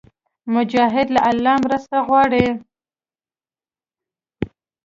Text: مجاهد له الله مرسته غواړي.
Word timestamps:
مجاهد 0.53 1.07
له 1.15 1.21
الله 1.31 1.53
مرسته 1.65 1.97
غواړي. 2.07 2.45